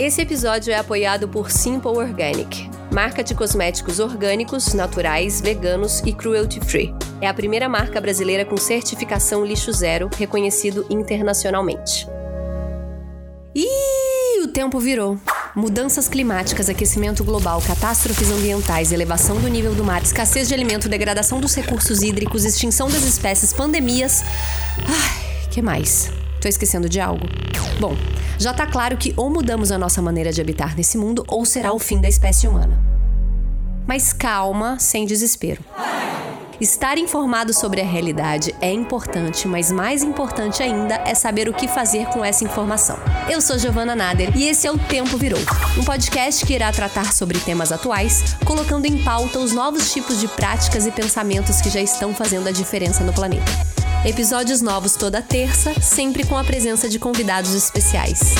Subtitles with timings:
[0.00, 6.94] Esse episódio é apoiado por Simple Organic, marca de cosméticos orgânicos, naturais, veganos e cruelty-free.
[7.20, 12.08] É a primeira marca brasileira com certificação lixo zero, reconhecido internacionalmente.
[13.54, 15.18] Ih, o tempo virou.
[15.54, 21.42] Mudanças climáticas, aquecimento global, catástrofes ambientais, elevação do nível do mar, escassez de alimento, degradação
[21.42, 24.22] dos recursos hídricos, extinção das espécies, pandemias.
[24.78, 26.10] Ai, que mais?
[26.40, 27.26] Tô esquecendo de algo?
[27.78, 27.94] Bom,
[28.40, 31.74] já tá claro que ou mudamos a nossa maneira de habitar nesse mundo ou será
[31.74, 32.80] o fim da espécie humana.
[33.86, 35.62] Mas calma, sem desespero.
[36.58, 41.68] Estar informado sobre a realidade é importante, mas mais importante ainda é saber o que
[41.68, 42.96] fazer com essa informação.
[43.30, 45.40] Eu sou Giovana Nader e esse é o Tempo Virou,
[45.78, 50.28] um podcast que irá tratar sobre temas atuais, colocando em pauta os novos tipos de
[50.28, 53.69] práticas e pensamentos que já estão fazendo a diferença no planeta.
[54.02, 58.34] Episódios novos toda terça, sempre com a presença de convidados especiais.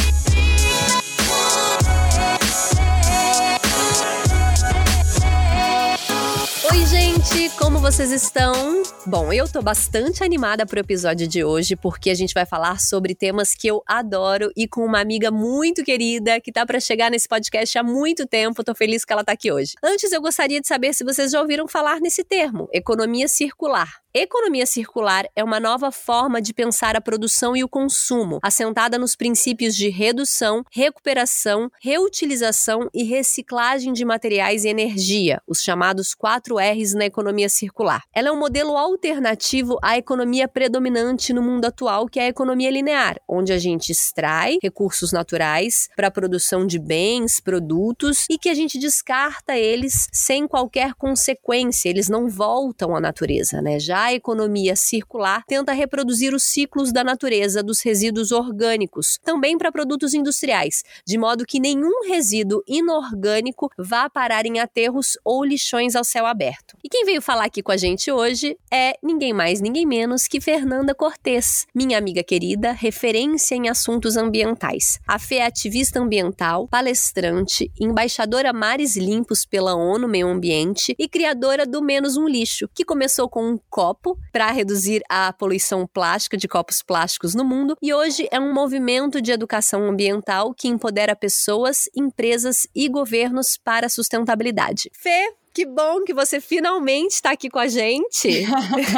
[6.73, 8.83] Oi, gente, como vocês estão?
[9.05, 13.15] Bom, eu tô bastante animada pro episódio de hoje porque a gente vai falar sobre
[13.15, 17.29] temas que eu adoro e com uma amiga muito querida que tá para chegar nesse
[17.29, 18.65] podcast há muito tempo.
[18.65, 19.74] Tô feliz que ela tá aqui hoje.
[19.83, 24.01] Antes, eu gostaria de saber se vocês já ouviram falar nesse termo, economia circular.
[24.13, 29.15] Economia circular é uma nova forma de pensar a produção e o consumo, assentada nos
[29.15, 36.93] princípios de redução, recuperação, reutilização e reciclagem de materiais e energia, os chamados 4 R's
[36.93, 38.02] na economia circular.
[38.13, 42.69] Ela é um modelo alternativo à economia predominante no mundo atual, que é a economia
[42.69, 48.49] linear, onde a gente extrai recursos naturais para a produção de bens, produtos e que
[48.49, 53.79] a gente descarta eles sem qualquer consequência, eles não voltam à natureza, né?
[53.79, 59.70] Já a economia circular tenta reproduzir os ciclos da natureza dos resíduos orgânicos, também para
[59.70, 66.04] produtos industriais, de modo que nenhum resíduo inorgânico vá parar em aterros ou lixões ao
[66.04, 66.76] céu aberto.
[66.82, 70.41] E quem veio falar aqui com a gente hoje é ninguém mais, ninguém menos que
[70.41, 74.99] Fernanda Cortes, minha amiga querida, referência em assuntos ambientais.
[75.06, 81.66] A Fê é ativista ambiental, palestrante, embaixadora Mares Limpos pela ONU Meio Ambiente e criadora
[81.66, 86.37] do Menos um Lixo, que começou com um copo copo para reduzir a poluição plástica
[86.37, 91.17] de copos plásticos no mundo e hoje é um movimento de educação ambiental que empodera
[91.17, 94.91] pessoas, empresas e governos para a sustentabilidade.
[94.95, 98.47] Fê, que bom que você finalmente está aqui com a gente.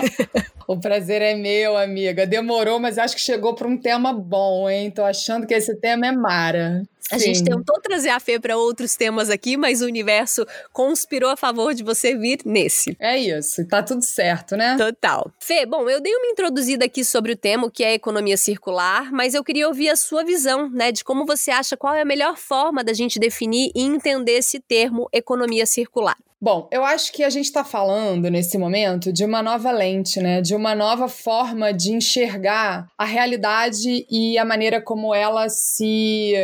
[0.68, 2.26] o prazer é meu, amiga.
[2.26, 4.90] Demorou, mas acho que chegou para um tema bom, hein?
[4.90, 6.82] Tô achando que esse tema é mara.
[7.10, 11.36] A gente tentou trazer a Fê para outros temas aqui, mas o universo conspirou a
[11.36, 12.96] favor de você vir nesse.
[12.98, 14.76] É isso, tá tudo certo, né?
[14.76, 15.30] Total.
[15.40, 19.34] Fê, bom, eu dei uma introduzida aqui sobre o tema, que é economia circular, mas
[19.34, 22.36] eu queria ouvir a sua visão, né, de como você acha qual é a melhor
[22.36, 26.16] forma da gente definir e entender esse termo economia circular.
[26.44, 30.40] Bom, eu acho que a gente está falando nesse momento de uma nova lente, né?
[30.40, 36.34] De uma nova forma de enxergar a realidade e a maneira como ela se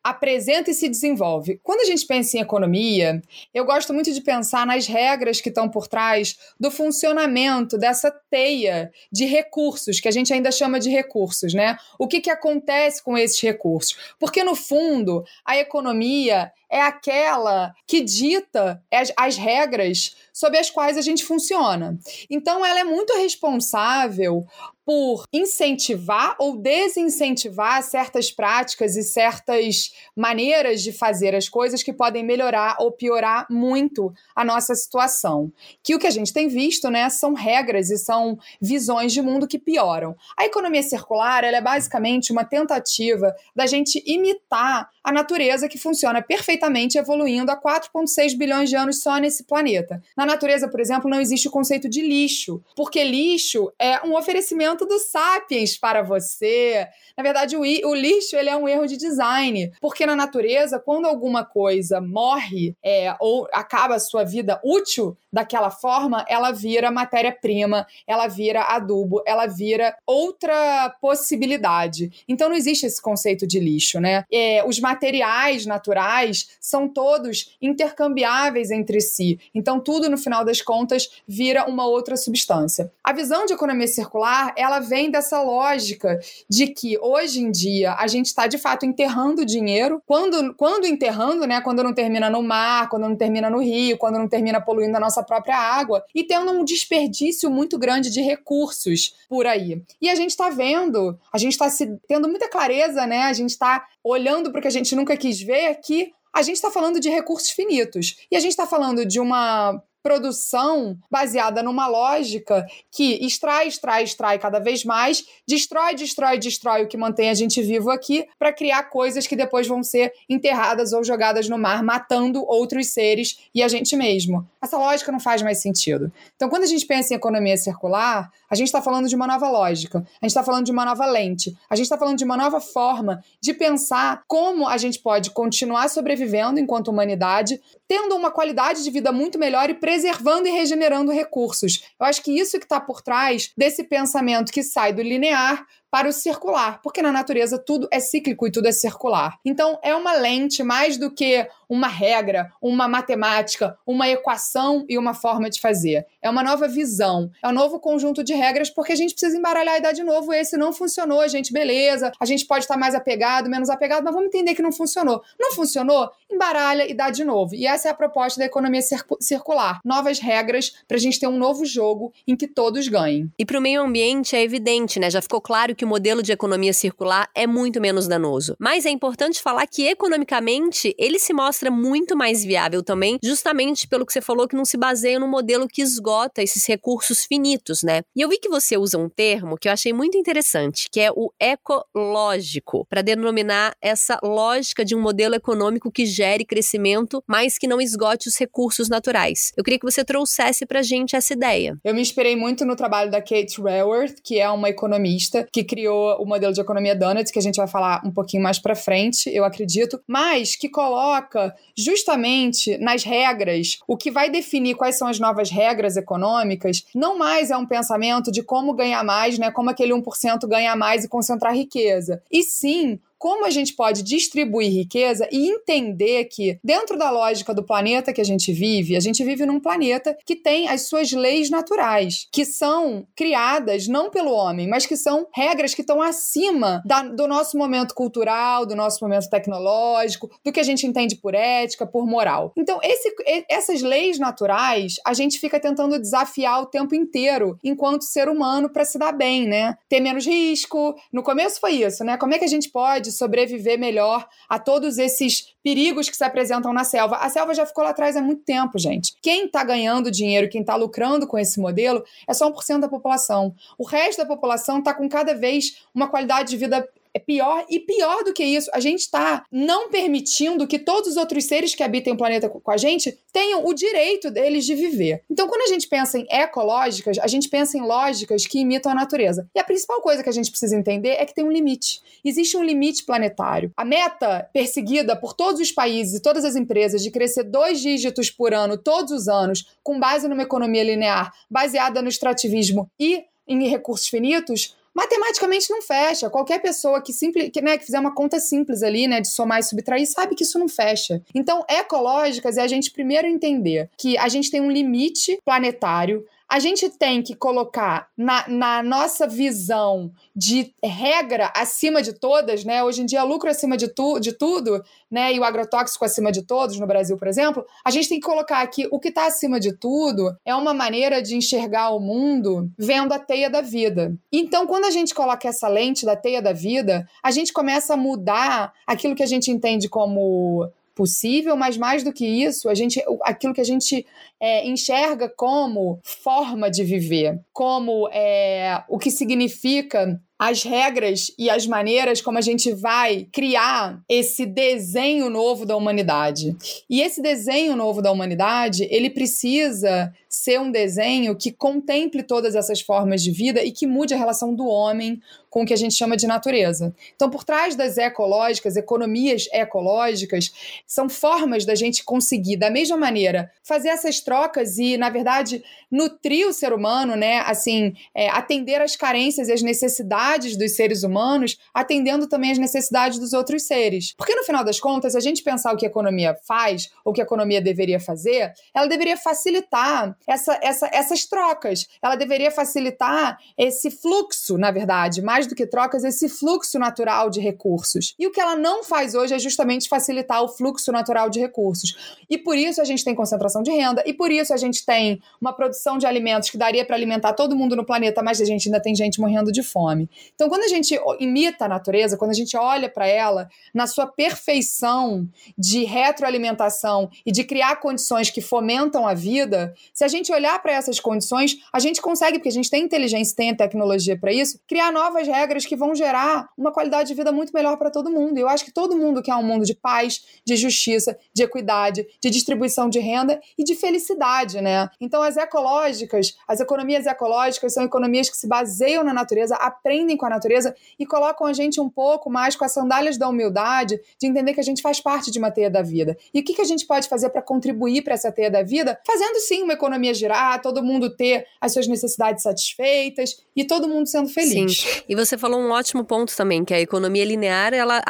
[0.00, 1.58] apresenta e se desenvolve.
[1.60, 3.20] Quando a gente pensa em economia,
[3.52, 8.92] eu gosto muito de pensar nas regras que estão por trás do funcionamento dessa teia
[9.10, 11.76] de recursos, que a gente ainda chama de recursos, né?
[11.98, 14.14] O que, que acontece com esses recursos?
[14.20, 20.96] Porque, no fundo, a economia é aquela que dita as, as regras sob as quais
[20.96, 21.98] a gente funciona.
[22.30, 24.46] Então, ela é muito responsável
[24.88, 32.24] por incentivar ou desincentivar certas práticas e certas maneiras de fazer as coisas que podem
[32.24, 35.52] melhorar ou piorar muito a nossa situação.
[35.82, 39.46] Que o que a gente tem visto, né, são regras e são visões de mundo
[39.46, 40.16] que pioram.
[40.34, 46.22] A economia circular, ela é basicamente uma tentativa da gente imitar a natureza que funciona
[46.22, 50.02] perfeitamente evoluindo há 4.6 bilhões de anos só nesse planeta.
[50.16, 54.77] Na natureza, por exemplo, não existe o conceito de lixo, porque lixo é um oferecimento
[54.86, 56.86] do Sapiens para você.
[57.16, 61.06] Na verdade, o, o, lixo ele é um erro de design, porque na natureza, quando
[61.06, 67.86] alguma coisa morre é, ou acaba a sua vida útil daquela forma, ela vira matéria-prima,
[68.06, 72.10] ela vira adubo, ela vira outra possibilidade.
[72.28, 74.24] Então não existe esse conceito de lixo, né?
[74.32, 79.38] É, os materiais naturais são todos intercambiáveis entre si.
[79.54, 82.90] Então tudo, no final das contas, vira uma outra substância.
[83.02, 86.18] A visão de economia circular, ela ela vem dessa lógica
[86.48, 90.00] de que hoje em dia a gente está de fato enterrando dinheiro.
[90.06, 91.60] Quando, quando enterrando, né?
[91.60, 95.00] Quando não termina no mar, quando não termina no rio, quando não termina poluindo a
[95.00, 99.82] nossa própria água, e tendo um desperdício muito grande de recursos por aí.
[100.00, 101.68] E a gente está vendo, a gente está
[102.06, 103.22] tendo muita clareza, né?
[103.22, 106.56] A gente está olhando para o que a gente nunca quis ver que a gente
[106.56, 108.16] está falando de recursos finitos.
[108.30, 114.38] E a gente está falando de uma produção baseada numa lógica que extrai, extrai, extrai
[114.38, 118.84] cada vez mais, destrói, destrói, destrói o que mantém a gente vivo aqui, para criar
[118.84, 123.68] coisas que depois vão ser enterradas ou jogadas no mar, matando outros seres e a
[123.68, 124.48] gente mesmo.
[124.62, 126.10] Essa lógica não faz mais sentido.
[126.36, 129.50] Então, quando a gente pensa em economia circular, a gente está falando de uma nova
[129.50, 132.36] lógica, a gente está falando de uma nova lente, a gente está falando de uma
[132.36, 138.84] nova forma de pensar como a gente pode continuar sobrevivendo enquanto humanidade, tendo uma qualidade
[138.84, 141.82] de vida muito melhor e preservando e regenerando recursos.
[141.98, 146.08] Eu acho que isso que está por trás desse pensamento que sai do linear para
[146.08, 149.38] o circular, porque na natureza tudo é cíclico e tudo é circular.
[149.44, 155.12] Então é uma lente mais do que uma regra, uma matemática, uma equação e uma
[155.12, 156.06] forma de fazer.
[156.22, 159.76] É uma nova visão, é um novo conjunto de regras, porque a gente precisa embaralhar
[159.76, 160.32] e dar de novo.
[160.32, 162.10] Esse não funcionou, gente, beleza.
[162.18, 165.22] A gente pode estar mais apegado, menos apegado, mas vamos entender que não funcionou.
[165.38, 166.10] Não funcionou?
[166.30, 167.54] Embaralha e dá de novo.
[167.54, 168.80] E essa é a proposta da economia
[169.20, 169.80] circular.
[169.84, 173.30] Novas regras para a gente ter um novo jogo em que todos ganhem.
[173.38, 175.10] E para o meio ambiente é evidente, né?
[175.10, 178.56] Já ficou claro que o modelo de economia circular é muito menos danoso.
[178.58, 184.04] Mas é importante falar que economicamente ele se mostra muito mais viável também, justamente pelo
[184.04, 188.02] que você falou que não se baseia no modelo que esgota esses recursos finitos, né?
[188.16, 191.10] E eu vi que você usa um termo que eu achei muito interessante, que é
[191.12, 197.68] o ecológico, para denominar essa lógica de um modelo econômico que gere crescimento, mas que
[197.68, 199.52] não esgote os recursos naturais.
[199.56, 201.76] Eu queria que você trouxesse pra gente essa ideia.
[201.84, 206.20] Eu me inspirei muito no trabalho da Kate Raworth, que é uma economista que criou
[206.20, 209.30] o modelo de economia Donuts, que a gente vai falar um pouquinho mais para frente,
[209.30, 215.20] eu acredito, mas que coloca justamente nas regras o que vai definir quais são as
[215.20, 219.92] novas regras econômicas, não mais é um pensamento de como ganhar mais, né, como aquele
[219.92, 225.48] 1% ganhar mais e concentrar riqueza, e sim como a gente pode distribuir riqueza e
[225.50, 229.60] entender que, dentro da lógica do planeta que a gente vive, a gente vive num
[229.60, 234.96] planeta que tem as suas leis naturais, que são criadas não pelo homem, mas que
[234.96, 240.52] são regras que estão acima da, do nosso momento cultural, do nosso momento tecnológico, do
[240.52, 242.52] que a gente entende por ética, por moral.
[242.56, 243.12] Então, esse,
[243.48, 248.84] essas leis naturais, a gente fica tentando desafiar o tempo inteiro enquanto ser humano para
[248.84, 249.76] se dar bem, né?
[249.88, 250.94] Ter menos risco.
[251.12, 252.16] No começo foi isso, né?
[252.16, 256.72] Como é que a gente pode sobreviver melhor a todos esses perigos que se apresentam
[256.72, 257.16] na selva.
[257.16, 259.14] A selva já ficou lá atrás há muito tempo, gente.
[259.20, 263.54] Quem está ganhando dinheiro, quem está lucrando com esse modelo, é só 1% da população.
[263.76, 267.80] O resto da população está com cada vez uma qualidade de vida é pior e
[267.80, 271.82] pior do que isso, a gente está não permitindo que todos os outros seres que
[271.82, 275.22] habitem o planeta com a gente tenham o direito deles de viver.
[275.30, 278.94] Então, quando a gente pensa em ecológicas, a gente pensa em lógicas que imitam a
[278.94, 279.48] natureza.
[279.54, 282.00] E a principal coisa que a gente precisa entender é que tem um limite.
[282.24, 283.72] Existe um limite planetário.
[283.76, 288.30] A meta perseguida por todos os países e todas as empresas de crescer dois dígitos
[288.30, 293.68] por ano todos os anos, com base numa economia linear, baseada no extrativismo e em
[293.68, 296.28] recursos finitos, matematicamente não fecha.
[296.28, 299.60] Qualquer pessoa que, simples, que, né, que fizer uma conta simples ali, né, de somar
[299.60, 301.22] e subtrair, sabe que isso não fecha.
[301.32, 306.58] Então, ecológicas é a gente primeiro entender que a gente tem um limite planetário, a
[306.58, 312.82] gente tem que colocar na, na, nossa visão de regra acima de todas, né?
[312.82, 315.32] Hoje em dia, lucro acima de, tu, de tudo, né?
[315.34, 317.66] E o agrotóxico acima de todos, no Brasil, por exemplo.
[317.84, 321.20] A gente tem que colocar aqui o que está acima de tudo é uma maneira
[321.20, 324.16] de enxergar o mundo vendo a teia da vida.
[324.32, 327.96] Então, quando a gente coloca essa lente da teia da vida, a gente começa a
[327.96, 333.00] mudar aquilo que a gente entende como possível, mas mais do que isso, a gente,
[333.22, 334.04] aquilo que a gente
[334.40, 341.66] é, enxerga como forma de viver, como é, o que significa as regras e as
[341.66, 346.56] maneiras como a gente vai criar esse desenho novo da humanidade.
[346.88, 352.80] E esse desenho novo da humanidade, ele precisa ser um desenho que contemple todas essas
[352.80, 355.94] formas de vida e que mude a relação do homem com o que a gente
[355.94, 356.94] chama de natureza.
[357.16, 360.52] Então, por trás das ecológicas, economias ecológicas,
[360.86, 366.46] são formas da gente conseguir, da mesma maneira, fazer essas trocas e, na verdade, nutrir
[366.46, 367.38] o ser humano, né?
[367.40, 372.58] Assim, é, atender às carências e às necessidades necessidades dos seres humanos, atendendo também as
[372.58, 374.14] necessidades dos outros seres.
[374.16, 377.14] Porque no final das contas, a gente pensar o que a economia faz, ou o
[377.14, 381.86] que a economia deveria fazer, ela deveria facilitar essa, essa, essas trocas.
[382.02, 387.40] Ela deveria facilitar esse fluxo, na verdade, mais do que trocas, esse fluxo natural de
[387.40, 388.14] recursos.
[388.18, 392.16] E o que ela não faz hoje é justamente facilitar o fluxo natural de recursos.
[392.28, 395.20] E por isso a gente tem concentração de renda, e por isso a gente tem
[395.40, 398.68] uma produção de alimentos que daria para alimentar todo mundo no planeta, mas a gente
[398.68, 400.08] ainda tem gente morrendo de fome.
[400.34, 404.06] Então, quando a gente imita a natureza, quando a gente olha para ela na sua
[404.06, 410.60] perfeição de retroalimentação e de criar condições que fomentam a vida, se a gente olhar
[410.62, 414.60] para essas condições, a gente consegue, porque a gente tem inteligência, tem tecnologia para isso,
[414.66, 418.38] criar novas regras que vão gerar uma qualidade de vida muito melhor para todo mundo.
[418.38, 422.06] E eu acho que todo mundo quer um mundo de paz, de justiça, de equidade,
[422.22, 424.88] de distribuição de renda e de felicidade, né?
[425.00, 430.26] Então, as ecológicas, as economias ecológicas são economias que se baseiam na natureza, aprendem com
[430.26, 434.26] a natureza e colocam a gente um pouco mais com as sandálias da humildade, de
[434.26, 436.16] entender que a gente faz parte de uma teia da vida.
[436.32, 438.98] E o que, que a gente pode fazer para contribuir para essa teia da vida?
[439.06, 444.06] Fazendo sim uma economia girar, todo mundo ter as suas necessidades satisfeitas e todo mundo
[444.06, 444.80] sendo feliz.
[444.80, 445.02] Sim.
[445.08, 448.02] E você falou um ótimo ponto também, que a economia linear ela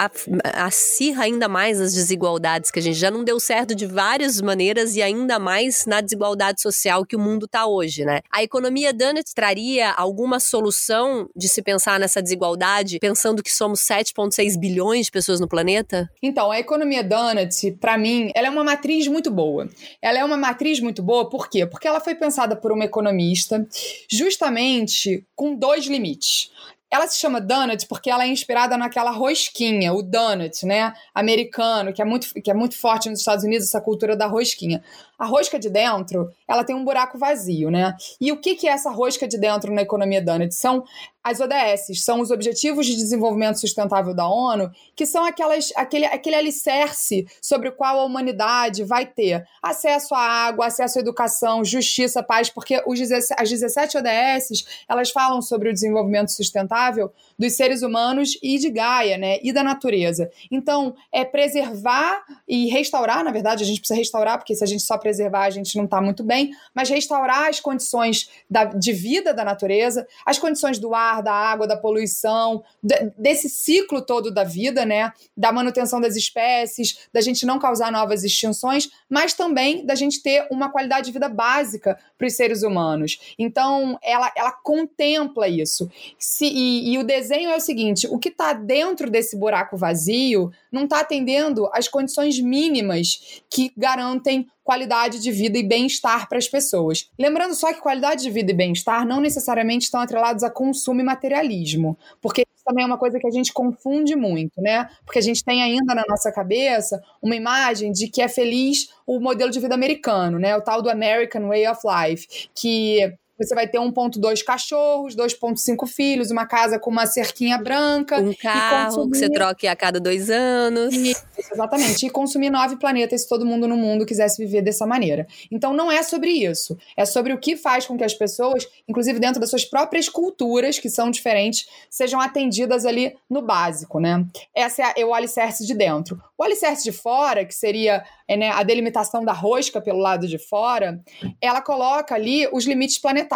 [0.54, 4.94] acirra ainda mais as desigualdades, que a gente já não deu certo de várias maneiras
[4.96, 8.20] e ainda mais na desigualdade social que o mundo está hoje, né?
[8.30, 14.58] A economia Dunnett traria alguma solução de se pensar nessa desigualdade, pensando que somos 7,6
[14.58, 16.10] bilhões de pessoas no planeta?
[16.20, 19.68] Então, a economia Dunnett, para mim, ela é uma matriz muito boa.
[20.02, 21.64] Ela é uma matriz muito boa, por quê?
[21.64, 23.64] Porque ela foi pensada por uma economista
[24.10, 26.50] justamente com dois limites.
[26.90, 30.94] Ela se chama Donut porque ela é inspirada naquela rosquinha, o donut, né?
[31.14, 34.82] Americano, que é muito, que é muito forte nos Estados Unidos, essa cultura da rosquinha.
[35.18, 37.94] A rosca de dentro, ela tem um buraco vazio, né?
[38.20, 40.54] E o que, que é essa rosca de dentro na economia Donut?
[40.54, 40.84] São
[41.28, 46.36] as ODS, são os Objetivos de Desenvolvimento Sustentável da ONU, que são aquelas, aquele, aquele
[46.36, 52.22] alicerce sobre o qual a humanidade vai ter acesso à água, acesso à educação, justiça,
[52.22, 58.38] paz, porque os, as 17 ODS, elas falam sobre o desenvolvimento sustentável dos seres humanos
[58.42, 59.38] e de Gaia, né?
[59.42, 60.30] E da natureza.
[60.50, 64.82] Então, é preservar e restaurar, na verdade, a gente precisa restaurar, porque se a gente
[64.82, 69.32] só preservar, a gente não está muito bem, mas restaurar as condições da, de vida
[69.32, 74.44] da natureza, as condições do ar, da água, da poluição, de, desse ciclo todo da
[74.44, 75.10] vida, né?
[75.34, 80.46] Da manutenção das espécies, da gente não causar novas extinções, mas também da gente ter
[80.50, 83.34] uma qualidade de vida básica para os seres humanos.
[83.38, 85.90] Então, ela, ela contempla isso.
[86.18, 90.52] Se, e, e o desenho é o seguinte: o que está dentro desse buraco vazio
[90.70, 96.46] não está atendendo às condições mínimas que garantem qualidade de vida e bem-estar para as
[96.46, 97.08] pessoas.
[97.18, 101.04] Lembrando só que qualidade de vida e bem-estar não necessariamente estão atrelados a consumo e
[101.04, 104.86] materialismo, porque isso também é uma coisa que a gente confunde muito, né?
[105.06, 109.18] Porque a gente tem ainda na nossa cabeça uma imagem de que é feliz o
[109.18, 110.54] modelo de vida americano, né?
[110.54, 116.30] O tal do American Way of Life, que você vai ter 1,2 cachorros, 2,5 filhos,
[116.30, 118.18] uma casa com uma cerquinha branca.
[118.20, 119.12] Um carro consumir...
[119.12, 120.92] que você troque a cada dois anos.
[120.94, 122.06] Isso, exatamente.
[122.06, 125.26] E consumir nove planetas se todo mundo no mundo quisesse viver dessa maneira.
[125.50, 126.76] Então não é sobre isso.
[126.96, 130.78] É sobre o que faz com que as pessoas, inclusive dentro das suas próprias culturas,
[130.78, 134.26] que são diferentes, sejam atendidas ali no básico, né?
[134.54, 136.20] Essa é, a, é o alicerce de dentro.
[136.36, 140.38] O alicerce de fora, que seria é, né, a delimitação da rosca pelo lado de
[140.38, 141.00] fora,
[141.40, 143.27] ela coloca ali os limites planetários.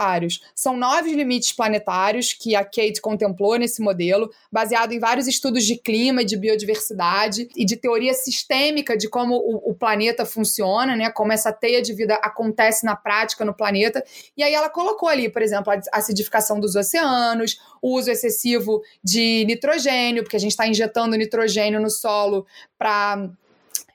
[0.55, 5.77] São nove limites planetários que a Kate contemplou nesse modelo, baseado em vários estudos de
[5.77, 11.33] clima de biodiversidade e de teoria sistêmica de como o, o planeta funciona, né, como
[11.33, 14.03] essa teia de vida acontece na prática no planeta.
[14.37, 19.45] E aí ela colocou ali, por exemplo, a acidificação dos oceanos, o uso excessivo de
[19.47, 22.47] nitrogênio, porque a gente está injetando nitrogênio no solo
[22.79, 23.29] para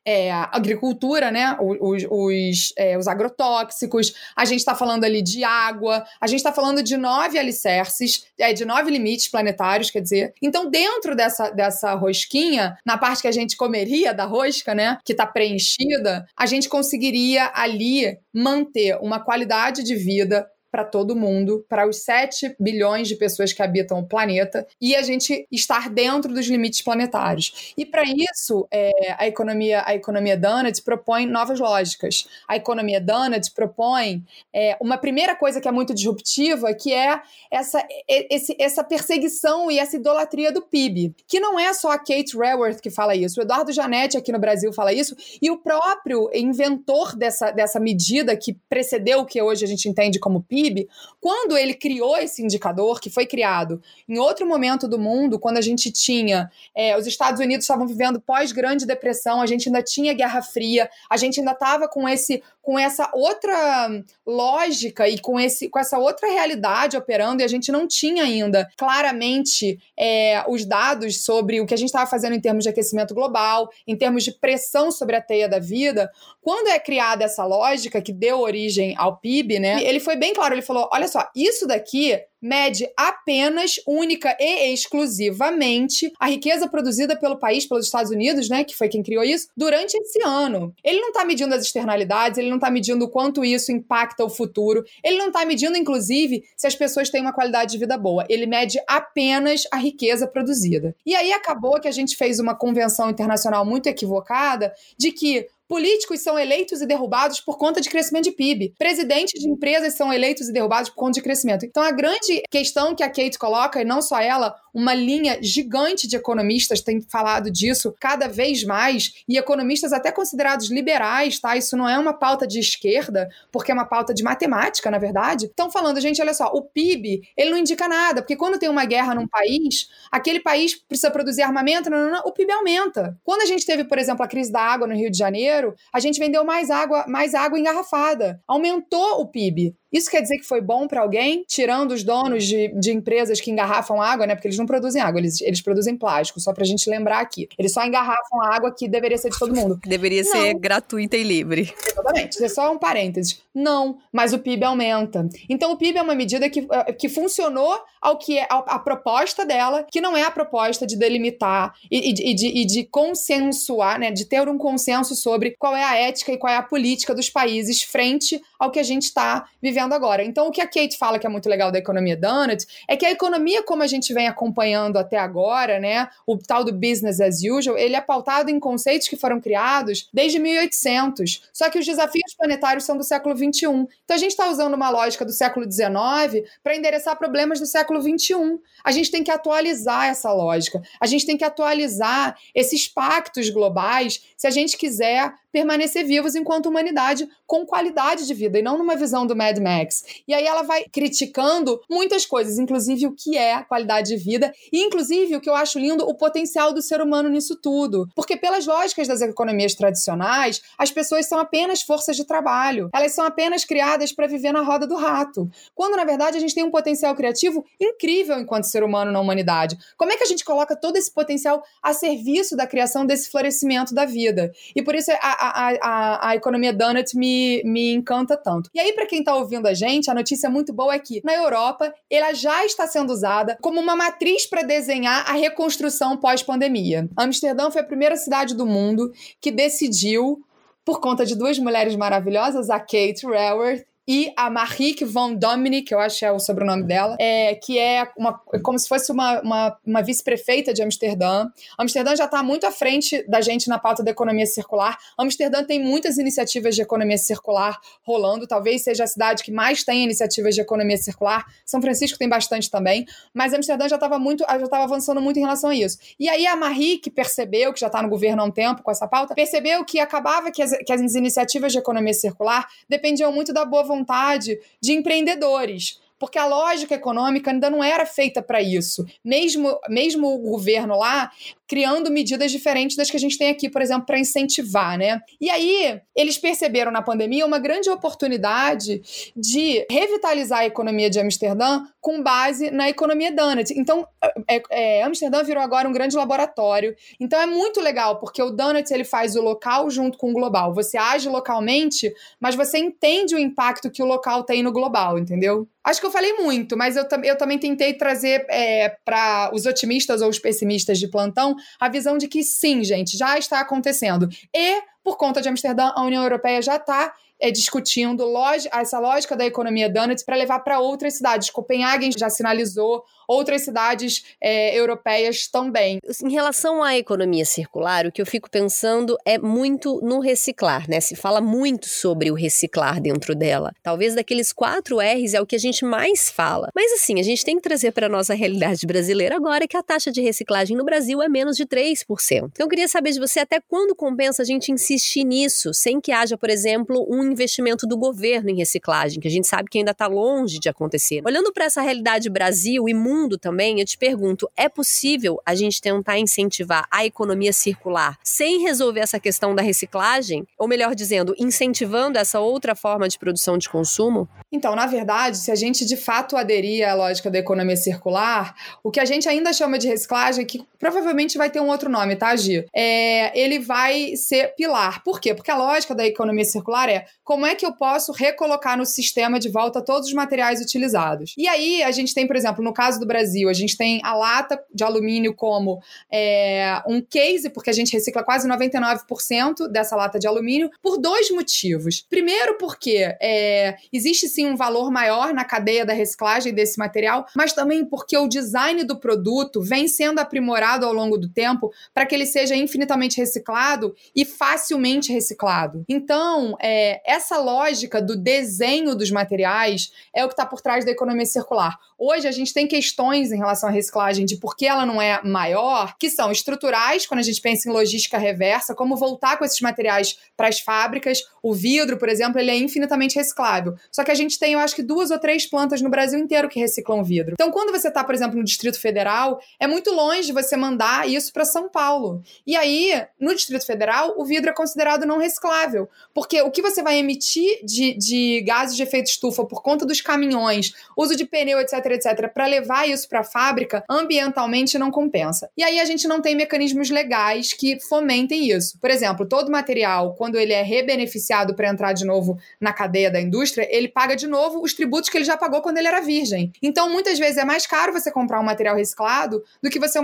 [0.07, 1.57] é, agricultura, né?
[1.59, 6.53] Os, os, é, os agrotóxicos, a gente está falando ali de água, a gente está
[6.53, 10.33] falando de nove alicerces, é, de nove limites planetários, quer dizer.
[10.41, 14.97] Então, dentro dessa, dessa rosquinha, na parte que a gente comeria da rosca, né?
[15.03, 21.65] Que está preenchida, a gente conseguiria ali manter uma qualidade de vida para todo mundo,
[21.67, 26.33] para os 7 bilhões de pessoas que habitam o planeta, e a gente estar dentro
[26.33, 27.73] dos limites planetários.
[27.77, 32.27] E para isso, é, a economia a economia Donut propõe novas lógicas.
[32.47, 37.85] A economia Donut propõe é, uma primeira coisa que é muito disruptiva, que é essa,
[38.07, 42.81] esse, essa perseguição e essa idolatria do PIB, que não é só a Kate Raworth
[42.81, 47.15] que fala isso, o Eduardo Janetti aqui no Brasil fala isso, e o próprio inventor
[47.15, 50.89] dessa, dessa medida que precedeu o que hoje a gente entende como PIB, PIB,
[51.21, 55.61] quando ele criou esse indicador, que foi criado em outro momento do mundo, quando a
[55.61, 56.49] gente tinha.
[56.75, 61.15] É, os Estados Unidos estavam vivendo pós-Grande Depressão, a gente ainda tinha Guerra Fria, a
[61.15, 63.89] gente ainda estava com esse com essa outra
[64.25, 68.67] lógica e com, esse, com essa outra realidade operando, e a gente não tinha ainda
[68.75, 73.15] claramente é, os dados sobre o que a gente estava fazendo em termos de aquecimento
[73.15, 76.11] global, em termos de pressão sobre a teia da vida.
[76.41, 79.81] Quando é criada essa lógica que deu origem ao PIB, né?
[79.81, 86.11] Ele foi bem claro, ele falou: olha só, isso daqui mede apenas, única e exclusivamente
[86.19, 89.95] a riqueza produzida pelo país, pelos Estados Unidos, né, que foi quem criou isso, durante
[89.97, 90.73] esse ano.
[90.83, 94.29] Ele não está medindo as externalidades, ele não está medindo o quanto isso impacta o
[94.29, 98.25] futuro, ele não está medindo, inclusive, se as pessoas têm uma qualidade de vida boa.
[98.29, 100.95] Ele mede apenas a riqueza produzida.
[101.05, 106.21] E aí acabou que a gente fez uma convenção internacional muito equivocada de que Políticos
[106.21, 108.73] são eleitos e derrubados por conta de crescimento de PIB.
[108.77, 111.65] Presidentes de empresas são eleitos e derrubados por conta de crescimento.
[111.65, 116.07] Então, a grande questão que a Kate coloca, e não só ela, uma linha gigante
[116.07, 121.57] de economistas tem falado disso cada vez mais, e economistas até considerados liberais, tá?
[121.57, 125.47] Isso não é uma pauta de esquerda, porque é uma pauta de matemática, na verdade.
[125.47, 128.85] Estão falando, gente, olha só, o PIB, ele não indica nada, porque quando tem uma
[128.85, 133.17] guerra num país, aquele país precisa produzir armamento, não, não, não, o PIB aumenta.
[133.23, 135.56] Quando a gente teve, por exemplo, a crise da água no Rio de Janeiro,
[135.93, 138.41] a gente vendeu mais água, mais água engarrafada.
[138.47, 139.75] Aumentou o PIB.
[139.91, 143.49] Isso quer dizer que foi bom para alguém, tirando os donos de, de empresas que
[143.49, 144.35] engarrafam água, né?
[144.35, 147.47] Porque eles não produzem água, eles, eles produzem plástico, só pra gente lembrar aqui.
[147.57, 149.79] Eles só engarrafam a água que deveria ser de todo mundo.
[149.85, 150.31] Deveria não.
[150.31, 151.73] ser gratuita e livre.
[151.85, 152.33] Exatamente.
[152.33, 153.41] Isso é só um parênteses.
[153.55, 155.27] Não, mas o PIB aumenta.
[155.49, 158.79] Então o PIB é uma medida que, eh, que funcionou ao que é a, a
[158.79, 162.83] proposta dela, que não é a proposta de delimitar e, e, e, de, e de
[162.83, 164.11] consensuar, né?
[164.11, 167.29] De ter um consenso sobre qual é a ética e qual é a política dos
[167.29, 170.23] países frente ao que a gente está vivendo agora.
[170.23, 173.05] Então, o que a Kate fala que é muito legal da economia Donut é que
[173.05, 177.41] a economia, como a gente vem acompanhando até agora, né, o tal do business as
[177.43, 181.49] usual, ele é pautado em conceitos que foram criados desde 1800.
[181.53, 183.87] Só que os desafios planetários são do século 21.
[184.03, 188.01] Então, a gente está usando uma lógica do século 19 para endereçar problemas do século
[188.01, 188.59] 21.
[188.83, 190.81] A gente tem que atualizar essa lógica.
[190.99, 196.67] A gente tem que atualizar esses pactos globais se a gente quiser permanecer vivos enquanto
[196.67, 200.03] humanidade com qualidade de vida e não numa visão do Mad Max.
[200.27, 204.83] E aí ela vai criticando muitas coisas, inclusive o que é qualidade de vida e
[204.83, 208.07] inclusive o que eu acho lindo, o potencial do ser humano nisso tudo.
[208.15, 212.89] Porque pelas lógicas das economias tradicionais, as pessoas são apenas forças de trabalho.
[212.93, 215.49] Elas são apenas criadas para viver na roda do rato.
[215.73, 219.75] Quando na verdade a gente tem um potencial criativo incrível enquanto ser humano na humanidade.
[219.97, 223.95] Como é que a gente coloca todo esse potencial a serviço da criação desse florescimento
[223.95, 224.26] da vida?
[224.75, 228.69] E por isso a, a, a, a economia donut me, me encanta tanto.
[228.73, 231.33] E aí, para quem está ouvindo a gente, a notícia muito boa é que na
[231.33, 237.09] Europa ela já está sendo usada como uma matriz para desenhar a reconstrução pós-pandemia.
[237.15, 239.11] Amsterdã foi a primeira cidade do mundo
[239.41, 240.43] que decidiu
[240.85, 245.93] por conta de duas mulheres maravilhosas, a Kate Raworth e a Marique von Dominic, que
[245.93, 249.41] eu acho que é o sobrenome dela, é, que é uma, como se fosse uma,
[249.41, 251.47] uma, uma vice-prefeita de Amsterdã.
[251.77, 254.97] Amsterdã já está muito à frente da gente na pauta da economia circular.
[255.17, 260.05] Amsterdã tem muitas iniciativas de economia circular rolando, talvez seja a cidade que mais tem
[260.05, 261.45] iniciativas de economia circular.
[261.65, 265.41] São Francisco tem bastante também, mas Amsterdã já estava muito, já estava avançando muito em
[265.41, 265.97] relação a isso.
[266.17, 269.05] E aí a Marique percebeu, que já está no governo há um tempo com essa
[269.05, 273.65] pauta, percebeu que acabava que as, que as iniciativas de economia circular dependiam muito da
[273.65, 279.05] boa vontade vontade de empreendedores porque a lógica econômica ainda não era feita para isso.
[279.23, 281.31] Mesmo, mesmo o governo lá
[281.67, 285.19] criando medidas diferentes das que a gente tem aqui, por exemplo, para incentivar, né?
[285.39, 289.01] E aí, eles perceberam na pandemia uma grande oportunidade
[289.35, 293.77] de revitalizar a economia de Amsterdã com base na economia Donut.
[293.77, 294.07] Então,
[294.49, 296.95] é, é, Amsterdã virou agora um grande laboratório.
[297.19, 300.73] Então, é muito legal, porque o Donut ele faz o local junto com o global.
[300.73, 305.67] Você age localmente, mas você entende o impacto que o local tem no global, entendeu?
[305.83, 310.21] Acho que eu falei muito, mas eu, eu também tentei trazer é, para os otimistas
[310.21, 314.29] ou os pessimistas de plantão a visão de que sim, gente, já está acontecendo.
[314.55, 318.23] E, por conta de Amsterdã, a União Europeia já está é, discutindo
[318.71, 321.49] essa lógica da economia Donuts para levar para outras cidades.
[321.49, 325.99] Copenhagen já sinalizou, outras cidades é, europeias também.
[326.23, 330.99] Em relação à economia circular, o que eu fico pensando é muito no reciclar, né?
[331.01, 333.73] Se fala muito sobre o reciclar dentro dela.
[333.83, 336.69] Talvez daqueles quatro R's é o que a gente mais fala.
[336.73, 339.83] Mas assim, a gente tem que trazer para a nossa realidade brasileira agora que a
[339.83, 342.05] taxa de reciclagem no Brasil é menos de 3%.
[342.51, 346.11] Então eu queria saber de você até quando compensa a gente insistir nisso, sem que
[346.11, 350.07] haja, por exemplo, investimento do governo em reciclagem, que a gente sabe que ainda está
[350.07, 351.21] longe de acontecer.
[351.25, 355.81] Olhando para essa realidade Brasil e mundo também, eu te pergunto: é possível a gente
[355.81, 360.47] tentar incentivar a economia circular sem resolver essa questão da reciclagem?
[360.57, 364.27] Ou melhor dizendo, incentivando essa outra forma de produção de consumo?
[364.51, 368.89] Então, na verdade, se a gente de fato aderir à lógica da economia circular, o
[368.91, 372.35] que a gente ainda chama de reciclagem, que provavelmente vai ter um outro nome, tá,
[372.35, 372.65] Gi?
[372.73, 375.03] É, ele vai ser pilar.
[375.03, 375.33] Por quê?
[375.33, 379.37] Porque a lógica da economia circular é como é que eu posso recolocar no sistema
[379.37, 381.33] de volta todos os materiais utilizados.
[381.37, 384.15] E aí, a gente tem, por exemplo, no caso do Brasil, a gente tem a
[384.15, 390.17] lata de alumínio como é, um case, porque a gente recicla quase 99% dessa lata
[390.17, 392.05] de alumínio, por dois motivos.
[392.09, 397.51] Primeiro, porque é, existe sim um valor maior na cadeia da reciclagem desse material, mas
[397.51, 402.15] também porque o design do produto vem sendo aprimorado ao longo do tempo para que
[402.15, 405.83] ele seja infinitamente reciclado e facilmente reciclado.
[405.89, 410.91] Então, é, essa lógica do desenho dos materiais é o que está por trás da
[410.91, 411.77] economia circular.
[411.97, 415.19] Hoje a gente tem questões em relação à reciclagem de por que ela não é
[415.23, 419.59] maior, que são estruturais, quando a gente pensa em logística reversa, como voltar com esses
[419.61, 421.23] materiais para as fábricas.
[421.41, 423.73] O vidro, por exemplo, ele é infinitamente reciclável.
[423.91, 426.47] Só que a gente tem, eu acho que duas ou três plantas no Brasil inteiro
[426.47, 427.33] que reciclam vidro.
[427.33, 431.33] Então, quando você está, por exemplo, no Distrito Federal, é muito longe você mandar isso
[431.33, 432.21] para São Paulo.
[432.45, 435.89] E aí, no Distrito Federal, o vidro é considerado não reciclável.
[436.13, 440.01] Porque o que você vai emitir de, de gases de efeito estufa por conta dos
[440.01, 445.49] caminhões, uso de pneu, etc etc, para levar isso para a fábrica, ambientalmente não compensa.
[445.55, 448.77] E aí a gente não tem mecanismos legais que fomentem isso.
[448.79, 453.21] Por exemplo, todo material, quando ele é rebeneficiado para entrar de novo na cadeia da
[453.21, 456.51] indústria, ele paga de novo os tributos que ele já pagou quando ele era virgem.
[456.61, 459.99] Então, muitas vezes é mais caro você comprar um material reciclado do que você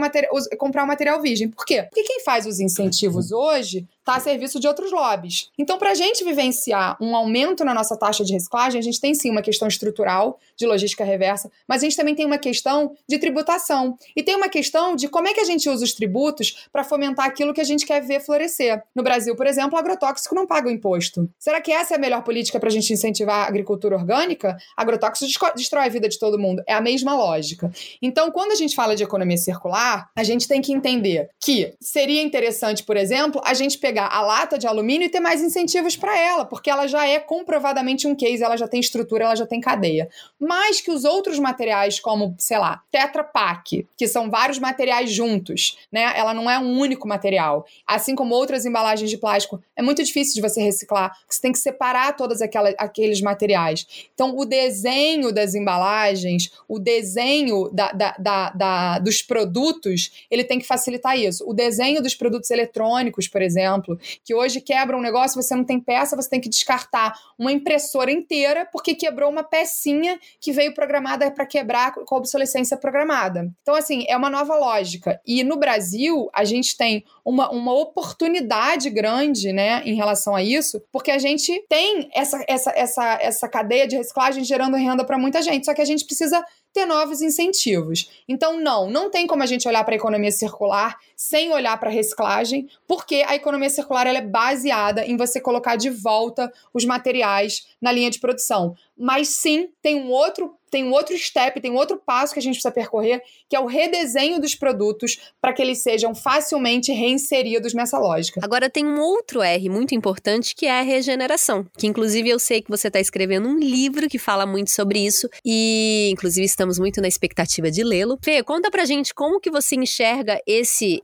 [0.58, 1.50] comprar um material virgem.
[1.50, 1.84] Por quê?
[1.84, 5.50] Porque quem faz os incentivos hoje está a serviço de outros lobbies.
[5.58, 9.16] Então, para a gente vivenciar um aumento na nossa taxa de reciclagem, a gente tem
[9.16, 13.18] sim uma questão estrutural de logística reversa, mas a gente também tem uma questão de
[13.18, 13.98] tributação.
[14.16, 17.26] E tem uma questão de como é que a gente usa os tributos para fomentar
[17.26, 18.84] aquilo que a gente quer ver florescer.
[18.94, 21.30] No Brasil, por exemplo, o agrotóxico não paga o imposto.
[21.40, 24.58] Será que essa é a melhor política para a gente incentivar a agricultura orgânica?
[24.76, 26.62] Agrotóxico destrói a vida de todo mundo.
[26.68, 27.72] É a mesma lógica.
[28.02, 32.22] Então, quando a gente fala de economia circular, a gente tem que entender que seria
[32.22, 35.96] interessante, por exemplo, a gente pegar pegar a lata de alumínio e ter mais incentivos
[35.96, 39.46] para ela, porque ela já é comprovadamente um case, ela já tem estrutura, ela já
[39.46, 40.10] tem cadeia.
[40.40, 45.78] Mais que os outros materiais, como, sei lá, Tetra Pak, que são vários materiais juntos,
[45.92, 46.12] né?
[46.16, 47.68] Ela não é um único material.
[47.86, 51.60] Assim como outras embalagens de plástico, é muito difícil de você reciclar, você tem que
[51.60, 53.86] separar todos aqueles materiais.
[54.16, 60.58] Então, o desenho das embalagens, o desenho da, da, da, da dos produtos, ele tem
[60.58, 61.48] que facilitar isso.
[61.48, 65.64] O desenho dos produtos eletrônicos, por exemplo, exemplo, que hoje quebra um negócio, você não
[65.64, 70.74] tem peça, você tem que descartar uma impressora inteira porque quebrou uma pecinha que veio
[70.74, 73.52] programada para quebrar com obsolescência programada.
[73.62, 75.20] Então, assim, é uma nova lógica.
[75.26, 80.82] E no Brasil, a gente tem uma, uma oportunidade grande, né, em relação a isso,
[80.92, 85.42] porque a gente tem essa, essa, essa, essa cadeia de reciclagem gerando renda para muita
[85.42, 86.44] gente, só que a gente precisa
[86.74, 88.10] ter novos incentivos.
[88.28, 91.90] Então, não, não tem como a gente olhar para a economia circular sem olhar para
[91.90, 97.66] reciclagem, porque a economia circular ela é baseada em você colocar de volta os materiais
[97.82, 98.76] na linha de produção.
[98.98, 102.42] Mas sim, tem um outro tem um outro step, tem um outro passo que a
[102.42, 107.76] gente precisa percorrer, que é o redesenho dos produtos para que eles sejam facilmente reinseridos
[107.76, 108.42] nessa lógica.
[108.44, 112.60] Agora tem um outro R muito importante que é a regeneração, que inclusive eu sei
[112.60, 117.00] que você está escrevendo um livro que fala muito sobre isso e inclusive estamos muito
[117.00, 118.18] na expectativa de lê-lo.
[118.24, 121.00] Fê, conta pra gente como que você enxerga esse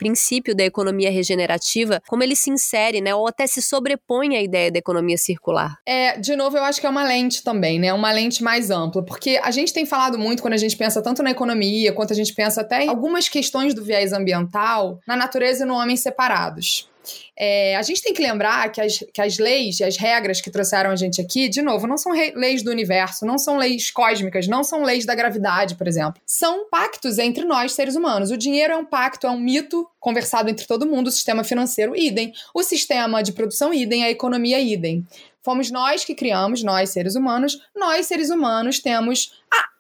[0.56, 4.80] da economia regenerativa, como ele se insere, né, ou até se sobrepõe à ideia da
[4.80, 5.78] economia circular.
[5.86, 9.04] É, de novo, eu acho que é uma lente também, né, uma lente mais ampla,
[9.04, 12.16] porque a gente tem falado muito quando a gente pensa tanto na economia, quanto a
[12.16, 16.89] gente pensa até em algumas questões do viés ambiental, na natureza e no homem separados.
[17.38, 20.52] É, a gente tem que lembrar que as, que as leis e as regras que
[20.52, 24.48] trouxeram a gente aqui, de novo, não são leis do universo, não são leis cósmicas,
[24.48, 26.22] não são leis da gravidade, por exemplo.
[26.26, 28.32] São pactos entre nós, seres humanos.
[28.32, 31.96] O dinheiro é um pacto, é um mito conversado entre todo mundo, o sistema financeiro,
[31.96, 32.34] idem.
[32.54, 34.04] O sistema de produção, idem.
[34.04, 35.06] A economia, idem.
[35.42, 39.32] Fomos nós que criamos, nós seres humanos, nós seres humanos temos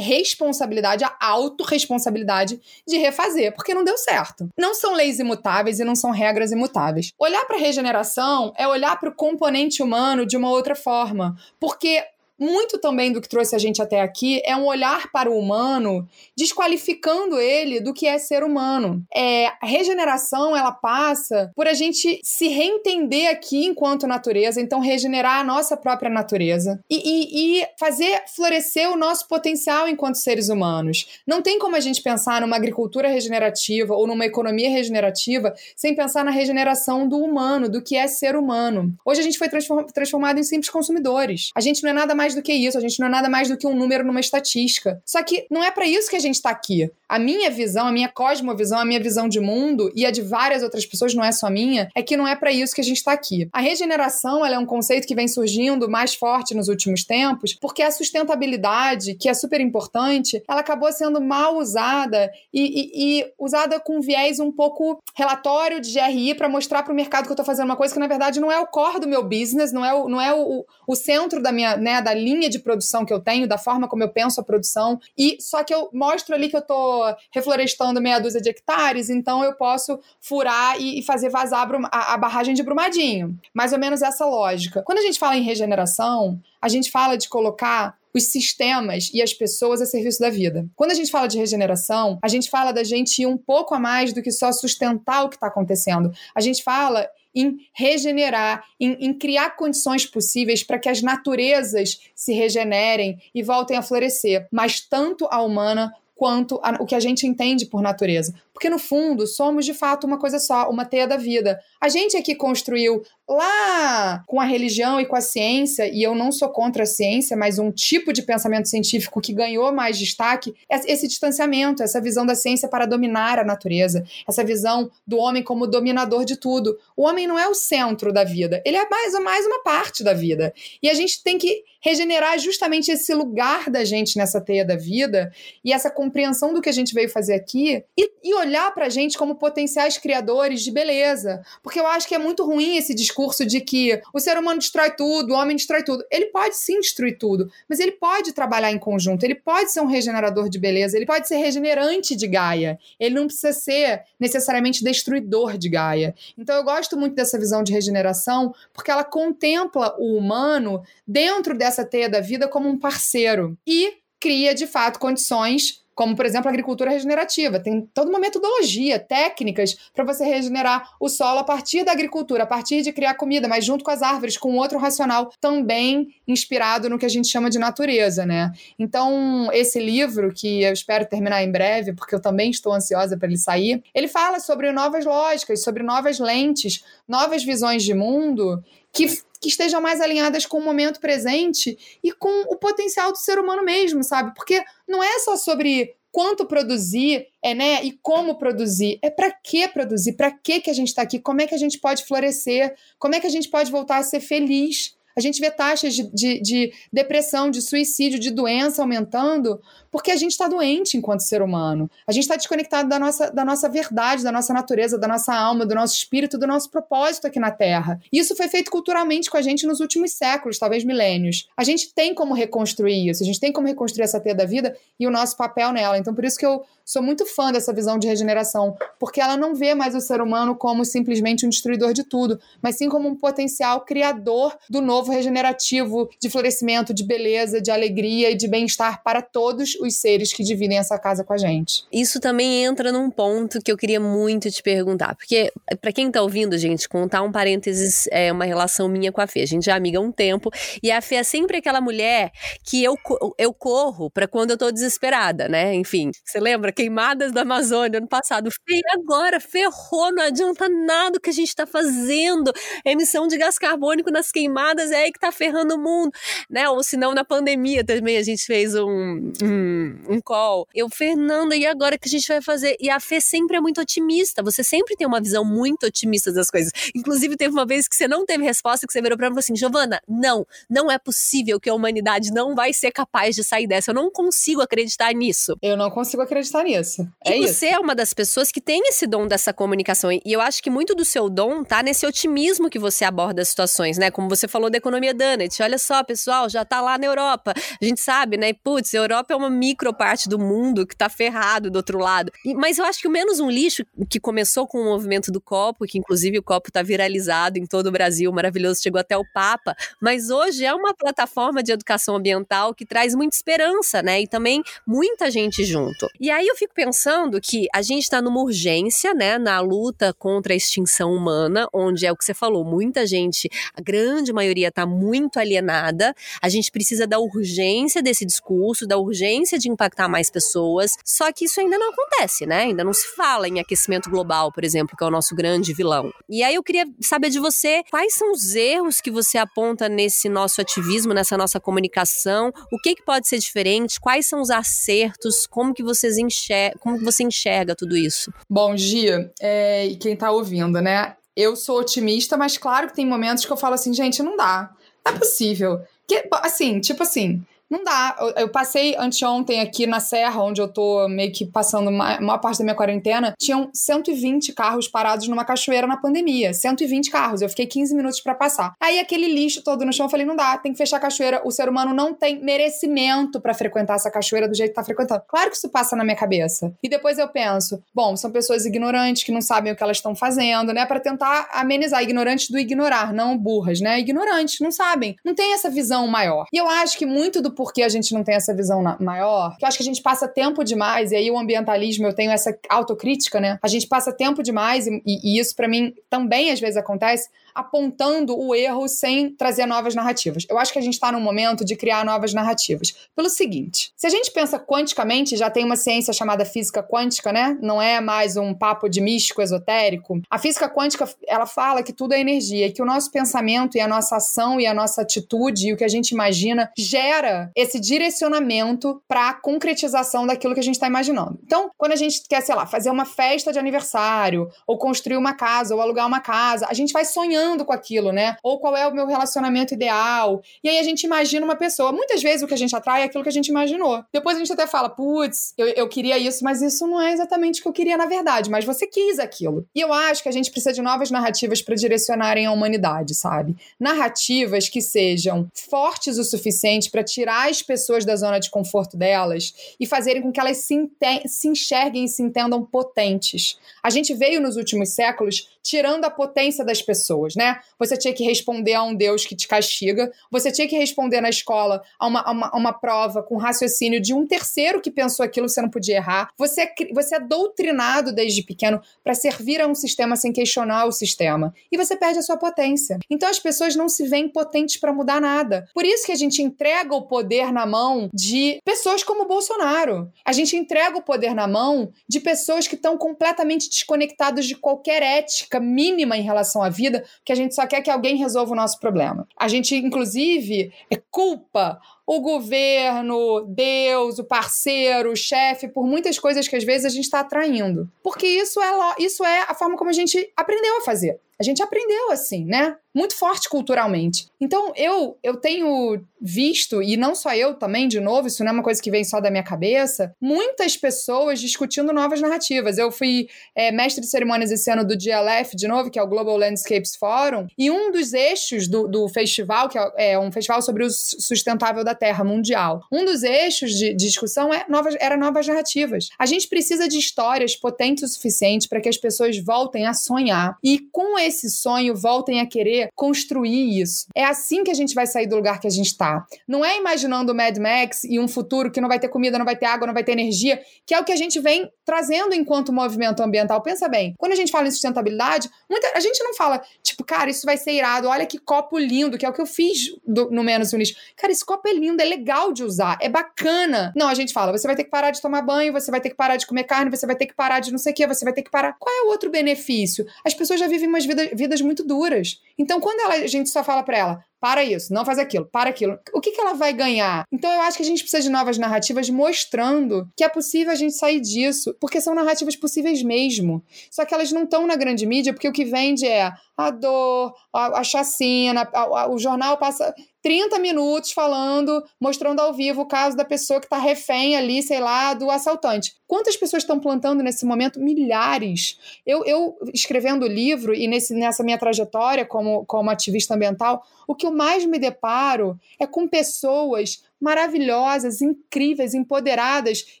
[0.00, 4.48] responsabilidade, a autorresponsabilidade de refazer, porque não deu certo.
[4.58, 7.12] Não são leis imutáveis e não são regras imutáveis.
[7.18, 12.02] Olhar para a regeneração é olhar para o componente humano de uma outra forma, porque
[12.40, 16.08] muito também do que trouxe a gente até aqui é um olhar para o humano,
[16.36, 19.04] desqualificando ele do que é ser humano.
[19.14, 25.40] É, a regeneração, ela passa por a gente se reentender aqui enquanto natureza, então regenerar
[25.40, 31.06] a nossa própria natureza e, e, e fazer florescer o nosso potencial enquanto seres humanos.
[31.26, 36.24] Não tem como a gente pensar numa agricultura regenerativa ou numa economia regenerativa sem pensar
[36.24, 38.94] na regeneração do humano, do que é ser humano.
[39.04, 41.50] Hoje a gente foi transformado em simples consumidores.
[41.54, 43.48] A gente não é nada mais do que isso, a gente não é nada mais
[43.48, 45.02] do que um número numa estatística.
[45.04, 46.90] Só que não é para isso que a gente está aqui.
[47.10, 50.62] A minha visão, a minha cosmovisão, a minha visão de mundo e a de várias
[50.62, 52.98] outras pessoas, não é só minha, é que não é para isso que a gente
[52.98, 53.48] está aqui.
[53.52, 57.90] A regeneração é um conceito que vem surgindo mais forte nos últimos tempos, porque a
[57.90, 64.00] sustentabilidade, que é super importante, ela acabou sendo mal usada e, e, e usada com
[64.00, 67.66] viés um pouco relatório de GRI para mostrar para o mercado que eu estou fazendo
[67.66, 70.08] uma coisa que na verdade não é o core do meu business, não é o,
[70.08, 73.48] não é o, o centro da minha, né, da linha de produção que eu tenho,
[73.48, 75.00] da forma como eu penso a produção.
[75.18, 76.99] E só que eu mostro ali que eu estou
[77.32, 82.18] reflorestando meia dúzia de hectares, então eu posso furar e, e fazer vazar a, a
[82.18, 83.38] barragem de Brumadinho.
[83.54, 84.82] Mais ou menos essa lógica.
[84.82, 89.32] Quando a gente fala em regeneração, a gente fala de colocar os sistemas e as
[89.32, 90.66] pessoas a serviço da vida.
[90.74, 93.78] Quando a gente fala de regeneração, a gente fala da gente ir um pouco a
[93.78, 96.10] mais do que só sustentar o que está acontecendo.
[96.34, 102.32] A gente fala em regenerar, em, em criar condições possíveis para que as naturezas se
[102.32, 107.26] regenerem e voltem a florescer, mas tanto a humana quanto a, o que a gente
[107.26, 108.34] entende por natureza.
[108.60, 111.58] Porque, no fundo, somos de fato uma coisa só, uma teia da vida.
[111.80, 116.14] A gente é que construiu lá com a religião e com a ciência, e eu
[116.14, 120.52] não sou contra a ciência, mas um tipo de pensamento científico que ganhou mais destaque,
[120.68, 125.42] é esse distanciamento, essa visão da ciência para dominar a natureza, essa visão do homem
[125.42, 126.76] como dominador de tudo.
[126.94, 130.04] O homem não é o centro da vida, ele é mais ou mais uma parte
[130.04, 130.52] da vida.
[130.82, 135.32] E a gente tem que regenerar justamente esse lugar da gente nessa teia da vida
[135.64, 138.86] e essa compreensão do que a gente veio fazer aqui e, e olhar olhar para
[138.86, 141.42] a gente como potenciais criadores de beleza.
[141.62, 144.90] Porque eu acho que é muito ruim esse discurso de que o ser humano destrói
[144.90, 146.04] tudo, o homem destrói tudo.
[146.10, 149.86] Ele pode sim destruir tudo, mas ele pode trabalhar em conjunto, ele pode ser um
[149.86, 152.78] regenerador de beleza, ele pode ser regenerante de Gaia.
[152.98, 156.14] Ele não precisa ser necessariamente destruidor de Gaia.
[156.36, 161.84] Então eu gosto muito dessa visão de regeneração, porque ela contempla o humano dentro dessa
[161.84, 166.50] teia da vida como um parceiro e cria de fato condições como por exemplo a
[166.50, 167.60] agricultura regenerativa.
[167.60, 172.46] Tem toda uma metodologia, técnicas para você regenerar o solo a partir da agricultura, a
[172.46, 176.98] partir de criar comida, mas junto com as árvores, com outro racional também inspirado no
[176.98, 178.50] que a gente chama de natureza, né?
[178.78, 183.28] Então, esse livro, que eu espero terminar em breve, porque eu também estou ansiosa para
[183.28, 189.20] ele sair, ele fala sobre novas lógicas, sobre novas lentes, novas visões de mundo que
[189.40, 193.64] que estejam mais alinhadas com o momento presente e com o potencial do ser humano
[193.64, 194.34] mesmo, sabe?
[194.34, 197.82] Porque não é só sobre quanto produzir, é, né?
[197.84, 198.98] E como produzir.
[199.02, 200.14] É para que produzir?
[200.14, 201.18] Para que que a gente está aqui?
[201.18, 202.74] Como é que a gente pode florescer?
[202.98, 204.94] Como é que a gente pode voltar a ser feliz?
[205.16, 210.16] A gente vê taxas de, de, de depressão, de suicídio, de doença aumentando, porque a
[210.16, 211.90] gente está doente enquanto ser humano.
[212.06, 215.66] A gente está desconectado da nossa, da nossa verdade, da nossa natureza, da nossa alma,
[215.66, 218.00] do nosso espírito, do nosso propósito aqui na Terra.
[218.12, 221.48] Isso foi feito culturalmente com a gente nos últimos séculos, talvez milênios.
[221.56, 224.76] A gente tem como reconstruir isso, a gente tem como reconstruir essa teia da vida
[224.98, 225.98] e o nosso papel nela.
[225.98, 229.54] Então, por isso que eu sou muito fã dessa visão de regeneração, porque ela não
[229.54, 233.14] vê mais o ser humano como simplesmente um destruidor de tudo, mas sim como um
[233.14, 239.22] potencial criador do novo regenerativo, de florescimento, de beleza, de alegria e de bem-estar para
[239.22, 241.84] todos os seres que dividem essa casa com a gente.
[241.92, 246.20] Isso também entra num ponto que eu queria muito te perguntar, porque para quem tá
[246.20, 249.42] ouvindo, gente, contar um parênteses é uma relação minha com a Fê.
[249.42, 250.50] A gente é amiga há um tempo
[250.82, 252.32] e a Fê é sempre aquela mulher
[252.64, 252.96] que eu,
[253.38, 255.72] eu corro para quando eu tô desesperada, né?
[255.72, 258.50] Enfim, você lembra queimadas da Amazônia ano passado?
[258.50, 262.50] Fê, agora ferrou, não adianta nada o que a gente tá fazendo.
[262.86, 266.10] A emissão de gás carbônico nas queimadas é aí que tá ferrando o mundo,
[266.48, 266.70] né?
[266.70, 270.66] Ou se não na pandemia também a gente fez um, um um, call.
[270.74, 272.76] Eu, Fernanda, e agora que a gente vai fazer?
[272.80, 274.42] E a Fê sempre é muito otimista.
[274.42, 276.72] Você sempre tem uma visão muito otimista das coisas.
[276.94, 279.34] Inclusive, teve uma vez que você não teve resposta, que você virou pra mim e
[279.34, 283.44] falou assim: Giovana, não, não é possível que a humanidade não vai ser capaz de
[283.44, 283.90] sair dessa.
[283.90, 285.56] Eu não consigo acreditar nisso.
[285.60, 287.06] Eu não consigo acreditar nisso isso.
[287.24, 287.54] É e isso.
[287.54, 290.10] você é uma das pessoas que tem esse dom dessa comunicação.
[290.12, 293.48] E eu acho que muito do seu dom tá nesse otimismo que você aborda as
[293.48, 294.10] situações, né?
[294.10, 295.62] Como você falou da economia Dunnett.
[295.62, 297.54] Olha só, pessoal, já tá lá na Europa.
[297.80, 298.52] A gente sabe, né?
[298.52, 302.32] Putz, a Europa é uma micro parte do mundo que tá ferrado do outro lado.
[302.56, 305.86] Mas eu acho que o Menos um Lixo, que começou com o movimento do copo,
[305.86, 309.74] que inclusive o copo tá viralizado em todo o Brasil, maravilhoso, chegou até o Papa.
[310.00, 314.22] Mas hoje é uma plataforma de educação ambiental que traz muita esperança, né?
[314.22, 316.08] E também muita gente junto.
[316.20, 319.38] E aí eu fico pensando que a gente está numa urgência, né?
[319.38, 323.80] Na luta contra a extinção humana, onde é o que você falou, muita gente, a
[323.80, 326.14] grande maioria está muito alienada.
[326.42, 330.96] A gente precisa da urgência desse discurso, da urgência de impactar mais pessoas.
[331.04, 332.62] Só que isso ainda não acontece, né?
[332.62, 336.12] Ainda não se fala em aquecimento global, por exemplo, que é o nosso grande vilão.
[336.28, 340.28] E aí eu queria saber de você quais são os erros que você aponta nesse
[340.28, 345.46] nosso ativismo, nessa nossa comunicação, o que, que pode ser diferente, quais são os acertos,
[345.46, 346.39] como que vocês enxergam,
[346.80, 348.32] como que você enxerga tudo isso?
[348.48, 351.16] Bom, Gia, é, e quem tá ouvindo, né?
[351.36, 354.70] Eu sou otimista, mas claro que tem momentos que eu falo assim, gente, não dá.
[355.04, 355.80] Não é possível.
[356.06, 358.16] Que, assim, tipo assim, não dá.
[358.18, 362.38] Eu, eu, passei anteontem aqui na Serra, onde eu tô meio que passando a maior
[362.38, 363.32] parte da minha quarentena.
[363.38, 366.52] Tinham 120 carros parados numa cachoeira na pandemia.
[366.52, 367.40] 120 carros.
[367.40, 368.74] Eu fiquei 15 minutos para passar.
[368.80, 371.40] Aí aquele lixo todo no chão, eu falei: não dá, tem que fechar a cachoeira.
[371.44, 375.22] O ser humano não tem merecimento para frequentar essa cachoeira do jeito que tá frequentando.
[375.28, 376.72] Claro que isso passa na minha cabeça.
[376.82, 380.16] E depois eu penso: bom, são pessoas ignorantes que não sabem o que elas estão
[380.16, 380.84] fazendo, né?
[380.86, 382.02] Para tentar amenizar.
[382.02, 384.00] Ignorantes do ignorar, não burras, né?
[384.00, 385.14] Ignorantes, não sabem.
[385.24, 386.46] Não tem essa visão maior.
[386.52, 389.54] E eu acho que muito do por que a gente não tem essa visão maior,
[389.58, 392.30] que eu acho que a gente passa tempo demais, e aí o ambientalismo, eu tenho
[392.30, 393.58] essa autocrítica, né?
[393.62, 398.38] A gente passa tempo demais, e, e isso para mim também às vezes acontece, apontando
[398.38, 400.46] o erro sem trazer novas narrativas.
[400.48, 402.94] Eu acho que a gente está num momento de criar novas narrativas.
[403.14, 407.58] Pelo seguinte, se a gente pensa quanticamente, já tem uma ciência chamada física quântica, né?
[407.60, 410.20] Não é mais um papo de místico esotérico.
[410.30, 413.88] A física quântica, ela fala que tudo é energia que o nosso pensamento e a
[413.88, 419.02] nossa ação e a nossa atitude e o que a gente imagina gera esse direcionamento
[419.08, 421.38] para a concretização daquilo que a gente está imaginando.
[421.44, 425.34] Então, quando a gente quer, sei lá, fazer uma festa de aniversário, ou construir uma
[425.34, 428.36] casa, ou alugar uma casa, a gente vai sonhando com aquilo, né?
[428.42, 430.42] Ou qual é o meu relacionamento ideal.
[430.62, 431.92] E aí a gente imagina uma pessoa.
[431.92, 434.04] Muitas vezes o que a gente atrai é aquilo que a gente imaginou.
[434.12, 437.60] Depois a gente até fala, putz, eu, eu queria isso, mas isso não é exatamente
[437.60, 439.66] o que eu queria na verdade, mas você quis aquilo.
[439.74, 443.56] E eu acho que a gente precisa de novas narrativas para direcionarem a humanidade, sabe?
[443.78, 449.54] Narrativas que sejam fortes o suficiente para tirar as pessoas da zona de conforto delas
[449.78, 450.90] e fazerem com que elas se,
[451.26, 453.58] se enxerguem e se entendam potentes.
[453.82, 457.60] A gente veio nos últimos séculos tirando a potência das pessoas, né?
[457.78, 461.28] Você tinha que responder a um Deus que te castiga, você tinha que responder na
[461.28, 465.24] escola a uma, a uma, a uma prova com raciocínio de um terceiro que pensou
[465.24, 466.30] aquilo, você não podia errar.
[466.36, 470.92] Você é, você é doutrinado desde pequeno para servir a um sistema sem questionar o
[470.92, 471.54] sistema.
[471.70, 472.98] E você perde a sua potência.
[473.08, 475.68] Então as pessoas não se veem potentes para mudar nada.
[475.74, 480.10] Por isso que a gente entrega o poder na mão de pessoas como o Bolsonaro.
[480.24, 485.02] A gente entrega o poder na mão de pessoas que estão completamente desconectadas de qualquer
[485.02, 488.56] ética mínima em relação à vida, que a gente só quer que alguém resolva o
[488.56, 489.26] nosso problema.
[489.36, 491.80] A gente, inclusive, é culpa
[492.10, 497.04] o governo, Deus, o parceiro, o chefe, por muitas coisas que às vezes a gente
[497.04, 497.88] está atraindo.
[498.02, 501.20] Porque isso é, isso é a forma como a gente aprendeu a fazer.
[501.40, 502.76] A gente aprendeu assim, né?
[502.94, 504.26] Muito forte culturalmente.
[504.38, 508.54] Então, eu, eu tenho visto, e não só eu também, de novo, isso não é
[508.54, 512.76] uma coisa que vem só da minha cabeça, muitas pessoas discutindo novas narrativas.
[512.76, 516.06] Eu fui é, mestre de cerimônias esse ano do GLF, de novo, que é o
[516.06, 520.60] Global Landscapes Forum, e um dos eixos do, do festival, que é, é um festival
[520.60, 525.46] sobre o sustentável da Terra Mundial, um dos eixos de, discussão é novas, era novas
[525.46, 526.08] narrativas.
[526.18, 530.56] A gente precisa de histórias potentes o suficiente para que as pessoas voltem a sonhar
[530.64, 534.06] e, com esse sonho, voltem a querer construir isso.
[534.14, 536.24] É assim que a gente vai sair do lugar que a gente está.
[536.48, 539.44] Não é imaginando o Mad Max e um futuro que não vai ter comida, não
[539.44, 542.34] vai ter água, não vai ter energia, que é o que a gente vem trazendo
[542.34, 543.60] enquanto movimento ambiental.
[543.60, 547.28] Pensa bem, quando a gente fala em sustentabilidade, muita, a gente não fala, tipo, cara,
[547.28, 550.30] isso vai ser irado, olha que copo lindo, que é o que eu fiz do,
[550.30, 550.94] no Menos Unis.
[551.16, 553.92] Cara, esse copo é lindo, é legal de usar, é bacana.
[553.96, 556.10] Não, a gente fala, você vai ter que parar de tomar banho, você vai ter
[556.10, 558.06] que parar de comer carne, você vai ter que parar de não sei o quê,
[558.06, 558.76] você vai ter que parar.
[558.78, 560.06] Qual é o outro benefício?
[560.24, 562.40] As pessoas já vivem umas vidas, vidas muito duras.
[562.58, 565.68] Então, quando ela, a gente só fala para ela, para isso, não faz aquilo, para
[565.70, 565.98] aquilo.
[566.14, 567.24] O que, que ela vai ganhar?
[567.30, 570.76] Então eu acho que a gente precisa de novas narrativas mostrando que é possível a
[570.76, 573.62] gente sair disso, porque são narrativas possíveis mesmo.
[573.90, 577.34] Só que elas não estão na grande mídia, porque o que vende é a dor,
[577.52, 582.86] a, a chacina, a, a, o jornal passa 30 minutos falando, mostrando ao vivo o
[582.86, 585.94] caso da pessoa que está refém ali, sei lá, do assaltante.
[586.06, 587.80] Quantas pessoas estão plantando nesse momento?
[587.80, 588.78] Milhares.
[589.06, 594.14] Eu, eu escrevendo o livro e nesse, nessa minha trajetória como, como ativista ambiental, o
[594.14, 600.00] que eu mais me deparo é com pessoas maravilhosas, incríveis, empoderadas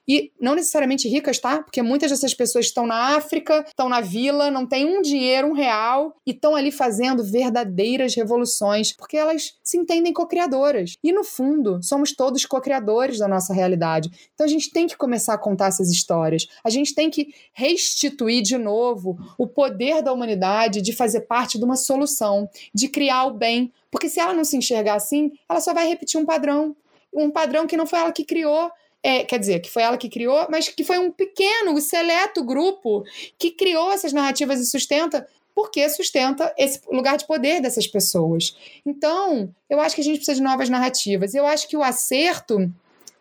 [0.08, 1.62] e não necessariamente ricas, tá?
[1.62, 5.52] Porque muitas dessas pessoas estão na África, estão na vila, não têm um dinheiro, um
[5.52, 10.94] real e estão ali fazendo verdadeiras revoluções, porque elas se entendem co-criadoras.
[11.02, 14.10] E no fundo, somos todos co-criadores da nossa realidade.
[14.34, 16.46] Então a gente tem que começar a contar essas histórias.
[16.64, 21.64] A gente tem que restituir de novo o poder da humanidade de fazer parte de
[21.64, 25.74] uma solução, de criar o bem, porque se ela não se enxergar assim, ela só
[25.74, 26.76] vai repetir um padrão
[27.12, 28.70] um padrão que não foi ela que criou.
[29.02, 33.02] É, quer dizer, que foi ela que criou, mas que foi um pequeno, seleto grupo
[33.38, 38.54] que criou essas narrativas e sustenta, porque sustenta esse lugar de poder dessas pessoas.
[38.84, 41.34] Então, eu acho que a gente precisa de novas narrativas.
[41.34, 42.70] Eu acho que o acerto.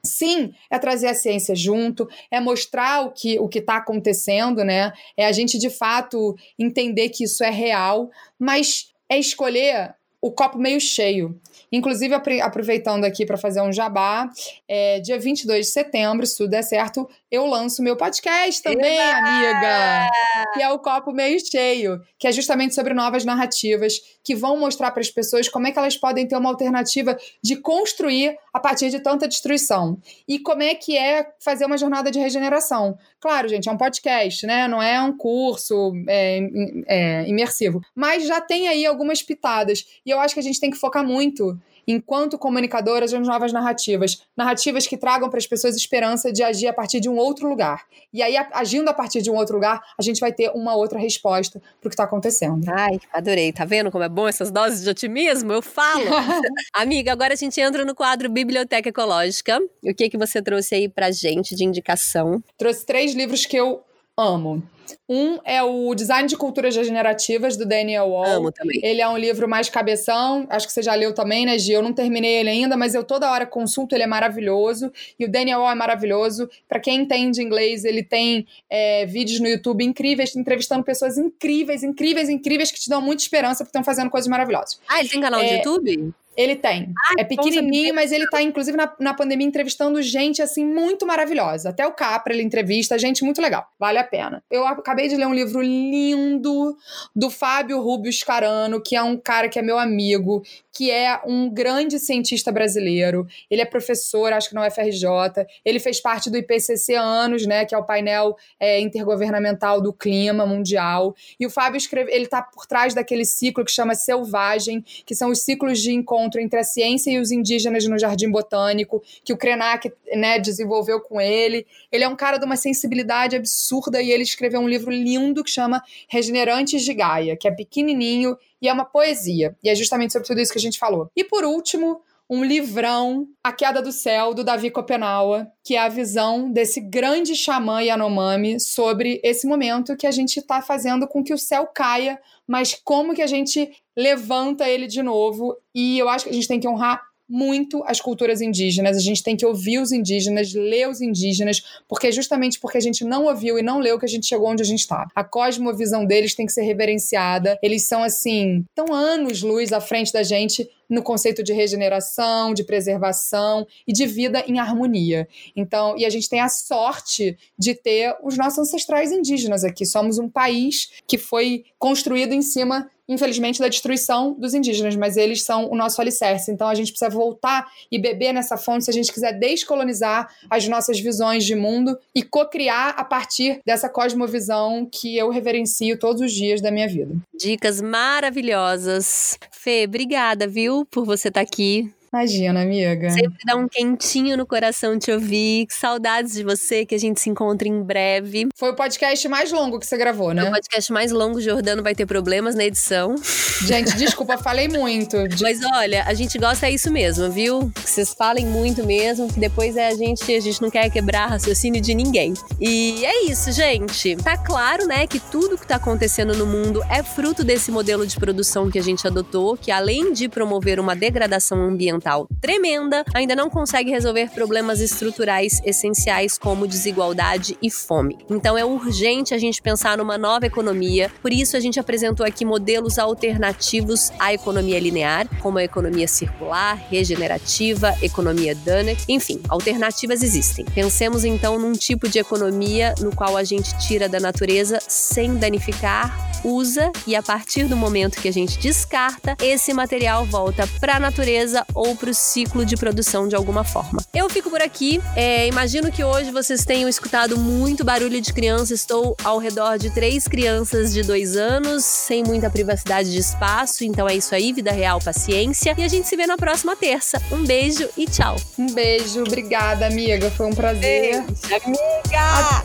[0.02, 4.94] Sim, é trazer a ciência junto, é mostrar o que o está acontecendo, né?
[5.18, 8.10] É a gente de fato entender que isso é real,
[8.40, 11.40] mas é escolher o copo meio cheio.
[11.72, 14.30] Inclusive, aproveitando aqui para fazer um jabá,
[14.68, 19.18] é, dia 22 de setembro, se tudo der certo, eu lanço meu podcast também, Eba!
[19.18, 20.10] amiga,
[20.54, 24.92] que é o Copo Meio Cheio, que é justamente sobre novas narrativas que vão mostrar
[24.92, 28.90] para as pessoas como é que elas podem ter uma alternativa de construir a partir
[28.90, 30.00] de tanta destruição.
[30.28, 32.98] E como é que é fazer uma jornada de regeneração.
[33.20, 34.68] Claro, gente, é um podcast, né?
[34.68, 36.40] Não é um curso é,
[36.88, 37.82] é, imersivo.
[37.94, 39.86] Mas já tem aí algumas pitadas.
[40.10, 41.56] E eu acho que a gente tem que focar muito
[41.88, 44.24] enquanto comunicadoras das novas narrativas.
[44.36, 47.84] Narrativas que tragam para as pessoas esperança de agir a partir de um outro lugar.
[48.12, 50.98] E aí, agindo a partir de um outro lugar, a gente vai ter uma outra
[50.98, 52.68] resposta para o que está acontecendo.
[52.72, 53.54] Ai, adorei.
[53.54, 55.54] Tá vendo como é bom essas doses de otimismo?
[55.54, 56.06] Eu falo.
[56.74, 59.62] Amiga, agora a gente entra no quadro Biblioteca Ecológica.
[59.84, 62.44] O que, que você trouxe aí para gente de indicação?
[62.58, 63.84] Trouxe três livros que eu
[64.18, 64.64] amo.
[65.08, 68.26] Um é o Design de Culturas Regenerativas, do Daniel Wall.
[68.26, 68.80] Amo também.
[68.84, 71.74] Ele é um livro mais cabeção, acho que você já leu também, né, Gi?
[71.74, 74.92] Eu não terminei ele ainda, mas eu toda hora consulto, ele é maravilhoso.
[75.18, 76.50] E o Daniel Wall é maravilhoso.
[76.68, 82.30] Para quem entende inglês, ele tem é, vídeos no YouTube incríveis, entrevistando pessoas incríveis, incríveis,
[82.30, 84.80] incríveis, que te dão muita esperança porque estão fazendo coisas maravilhosas.
[84.88, 86.14] Ah, ele tem canal é, no YouTube?
[86.40, 86.94] Ele tem.
[86.98, 91.68] Ah, é pequenininho, mas ele tá, inclusive, na, na pandemia entrevistando gente, assim, muito maravilhosa.
[91.68, 93.68] Até o Capra ele entrevista, gente muito legal.
[93.78, 94.42] Vale a pena.
[94.50, 96.78] Eu acabei de ler um livro lindo
[97.14, 100.42] do Fábio Rubio Scarano, que é um cara que é meu amigo,
[100.80, 103.28] que é um grande cientista brasileiro.
[103.52, 105.46] Ele é professor, acho que na UFRJ.
[105.66, 110.46] Ele fez parte do IPCC anos, né, que é o painel é, intergovernamental do clima
[110.46, 111.14] mundial.
[111.38, 115.32] E o Fábio escreve, ele tá por trás daquele ciclo que chama Selvagem, que são
[115.32, 119.38] os ciclos de encontro entre a ciência e os indígenas no Jardim Botânico, que o
[119.38, 121.68] Krenak, né, desenvolveu com ele.
[121.92, 125.52] Ele é um cara de uma sensibilidade absurda e ele escreveu um livro lindo que
[125.52, 129.56] chama Regenerantes de Gaia, que é pequenininho e é uma poesia.
[129.64, 131.10] E é justamente sobre tudo isso que a gente falou.
[131.16, 135.90] E por último, um livrão, A Queda do Céu, do Davi Kopenawa, que é a
[135.90, 141.34] visão desse grande xamã Yanomami sobre esse momento que a gente está fazendo com que
[141.34, 145.58] o céu caia, mas como que a gente levanta ele de novo.
[145.74, 149.22] E eu acho que a gente tem que honrar muito as culturas indígenas, a gente
[149.22, 153.26] tem que ouvir os indígenas, ler os indígenas, porque é justamente porque a gente não
[153.26, 155.08] ouviu e não leu que a gente chegou onde a gente está.
[155.16, 157.60] A cosmovisão deles tem que ser reverenciada.
[157.62, 162.64] Eles são assim, tão anos luz à frente da gente no conceito de regeneração, de
[162.64, 165.28] preservação e de vida em harmonia.
[165.56, 169.86] Então, e a gente tem a sorte de ter os nossos ancestrais indígenas aqui.
[169.86, 175.42] Somos um país que foi construído em cima infelizmente, da destruição dos indígenas, mas eles
[175.42, 176.52] são o nosso alicerce.
[176.52, 180.68] Então a gente precisa voltar e beber nessa fonte se a gente quiser descolonizar as
[180.68, 186.32] nossas visões de mundo e co-criar a partir dessa cosmovisão que eu reverencio todos os
[186.32, 187.16] dias da minha vida.
[187.34, 189.40] Dicas maravilhosas.
[189.52, 193.12] Fê, obrigada, viu, por você estar tá aqui Imagina, amiga.
[193.12, 195.68] Sempre dá um quentinho no coração te ouvir.
[195.70, 198.48] Saudades de você, que a gente se encontre em breve.
[198.56, 200.42] Foi o podcast mais longo que você gravou, né?
[200.42, 201.40] Foi o podcast mais longo.
[201.40, 203.16] Jordano vai ter problemas na edição.
[203.64, 205.18] Gente, desculpa, falei muito.
[205.40, 207.72] Mas olha, a gente gosta é isso mesmo, viu?
[207.76, 211.28] Que vocês falem muito mesmo, que depois é a gente, a gente não quer quebrar
[211.28, 212.34] raciocínio de ninguém.
[212.60, 214.16] E é isso, gente.
[214.18, 218.18] Tá claro, né, que tudo que tá acontecendo no mundo é fruto desse modelo de
[218.18, 221.99] produção que a gente adotou, que além de promover uma degradação ambiental,
[222.42, 228.18] tremenda, ainda não consegue resolver problemas estruturais essenciais como desigualdade e fome.
[228.30, 232.46] Então é urgente a gente pensar numa nova economia, por isso a gente apresentou aqui
[232.46, 240.66] modelos alternativos à economia linear, como a economia circular, regenerativa, economia Dunnett, enfim, alternativas existem.
[240.66, 246.30] Pensemos então num tipo de economia no qual a gente tira da natureza sem danificar
[246.44, 251.00] usa e a partir do momento que a gente descarta, esse material volta para a
[251.00, 254.04] natureza ou para o ciclo de produção de alguma forma.
[254.14, 255.02] Eu fico por aqui.
[255.16, 258.74] É, imagino que hoje vocês tenham escutado muito barulho de criança.
[258.74, 263.84] Estou ao redor de três crianças de dois anos, sem muita privacidade de espaço.
[263.84, 265.74] Então é isso aí, vida real, paciência.
[265.78, 267.22] E a gente se vê na próxima terça.
[267.32, 268.36] Um beijo e tchau.
[268.58, 270.30] Um beijo, obrigada, amiga.
[270.32, 271.24] Foi um prazer.
[271.24, 272.64] Beijo, amiga!